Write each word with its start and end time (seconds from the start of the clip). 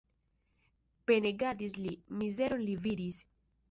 Penegadis 1.13 1.79
li, 1.85 1.95
mizeron 2.19 2.69
li 2.69 2.79
vidis. 2.89 3.27